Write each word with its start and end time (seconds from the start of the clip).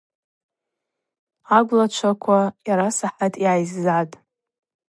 Агвлачваква 1.57 2.41
йарасахӏат 2.67 3.33
йгӏайззатӏ. 3.37 4.15